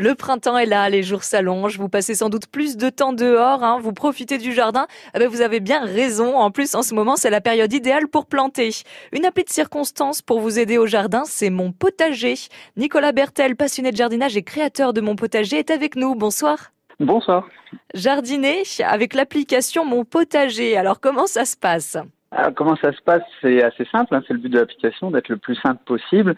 [0.00, 3.62] Le printemps est là, les jours s'allongent, vous passez sans doute plus de temps dehors,
[3.62, 4.86] hein, vous profitez du jardin.
[5.14, 6.38] Eh ben, vous avez bien raison.
[6.38, 8.70] En plus, en ce moment, c'est la période idéale pour planter.
[9.12, 12.36] Une appli de circonstance pour vous aider au jardin, c'est Mon Potager.
[12.78, 16.14] Nicolas Bertel, passionné de jardinage et créateur de Mon Potager, est avec nous.
[16.14, 16.72] Bonsoir.
[16.98, 17.46] Bonsoir.
[17.92, 20.78] Jardiner avec l'application Mon Potager.
[20.78, 21.98] Alors, comment ça se passe?
[22.32, 23.24] Alors, comment ça se passe?
[23.40, 26.36] C'est assez simple, hein, c'est le but de l'application, d'être le plus simple possible.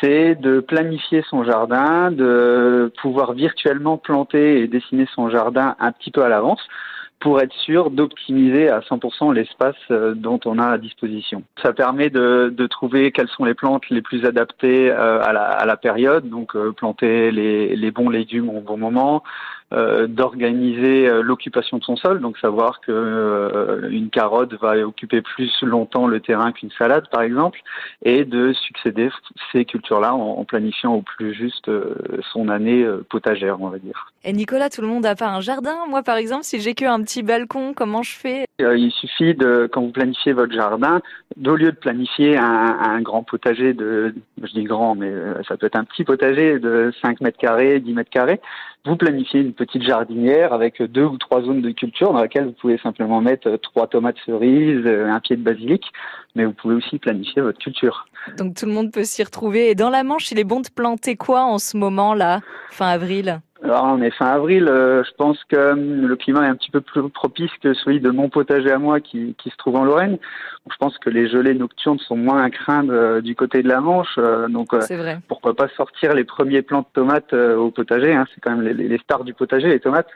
[0.00, 6.12] C'est de planifier son jardin, de pouvoir virtuellement planter et dessiner son jardin un petit
[6.12, 6.60] peu à l'avance
[7.22, 11.44] pour être sûr d'optimiser à 100% l'espace euh, dont on a à disposition.
[11.62, 16.28] Ça permet de, trouver quelles sont les plantes les plus adaptées euh, à la, période,
[16.28, 19.22] donc euh, planter les, bons légumes au bon moment,
[20.08, 26.20] d'organiser l'occupation de son sol, donc savoir que une carotte va occuper plus longtemps le
[26.20, 27.60] terrain qu'une salade par exemple,
[28.04, 29.10] et de succéder
[29.50, 31.70] ces cultures-là en, en, planifiant au plus juste
[32.32, 34.12] son année potagère, on va dire.
[34.24, 35.76] Et Nicolas, tout le monde a pas un jardin?
[35.88, 38.44] Moi par exemple, si j'ai que un petit balcon, comment je fais?
[38.60, 41.00] Euh, Il suffit de, quand vous planifiez votre jardin,
[41.44, 45.56] au lieu de planifier un, un, grand potager de, je dis grand, mais euh, ça
[45.56, 48.40] peut être un petit potager de 5 mètres carrés, 10 mètres carrés,
[48.84, 52.52] vous planifiez une petite jardinière avec deux ou trois zones de culture dans laquelle vous
[52.52, 55.84] pouvez simplement mettre trois tomates cerises, un pied de basilic,
[56.34, 58.06] mais vous pouvez aussi planifier votre culture.
[58.38, 59.70] Donc tout le monde peut s'y retrouver.
[59.70, 62.88] Et dans la Manche, il est bon de planter quoi en ce moment là, fin
[62.88, 63.40] avril?
[63.72, 66.70] Alors on est fin avril, euh, je pense que hum, le climat est un petit
[66.70, 69.84] peu plus propice que celui de mon potager à moi qui, qui se trouve en
[69.84, 70.12] Lorraine.
[70.12, 73.68] Donc, je pense que les gelées nocturnes sont moins à craindre euh, du côté de
[73.68, 74.14] la Manche.
[74.18, 75.18] Euh, donc vrai.
[75.28, 78.14] pourquoi pas sortir les premiers plants de tomates au potager.
[78.14, 80.10] Hein, C'est quand même les, les, stars du potager, les tomates.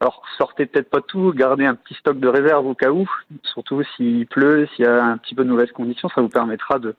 [0.00, 3.06] Alors sortez peut-être pas tout, gardez un petit stock de réserve au cas où,
[3.42, 6.78] surtout s'il pleut, s'il y a un petit peu de mauvaises conditions, ça vous permettra
[6.78, 6.94] de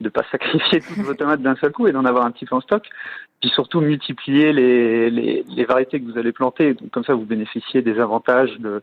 [0.00, 2.54] de pas sacrifier toutes vos tomates d'un seul coup et d'en avoir un petit peu
[2.54, 2.84] en stock.
[3.40, 6.74] Puis surtout multiplier les, les, variétés que vous allez planter.
[6.74, 8.82] Donc comme ça, vous bénéficiez des avantages de,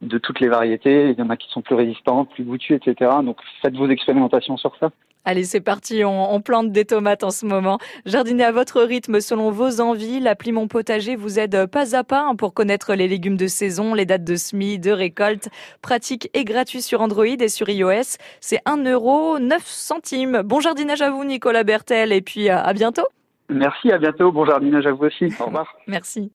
[0.00, 1.10] de toutes les variétés.
[1.10, 3.10] Il y en a qui sont plus résistantes, plus goûtues, etc.
[3.22, 4.90] Donc faites vos expérimentations sur ça.
[5.26, 7.78] Allez, c'est parti, on, on, plante des tomates en ce moment.
[8.06, 10.18] Jardinez à votre rythme, selon vos envies.
[10.18, 13.92] L'appli Mon Potager vous aide pas à pas hein, pour connaître les légumes de saison,
[13.92, 15.50] les dates de semis, de récolte.
[15.82, 18.16] Pratique et gratuit sur Android et sur iOS.
[18.40, 20.40] C'est 1 euro 9 centimes.
[20.42, 23.06] Bon jardinage à vous, Nicolas Bertel, et puis à bientôt.
[23.50, 24.32] Merci, à bientôt.
[24.32, 25.26] Bon jardinage à vous aussi.
[25.40, 25.76] Au revoir.
[25.86, 26.28] Merci.